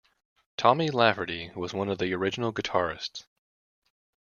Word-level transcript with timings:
Tommy 0.57 0.89
Lafferty 0.89 1.51
was 1.55 1.75
one 1.75 1.87
of 1.87 1.99
the 1.99 2.11
original 2.15 2.51
guitarists. 2.51 3.25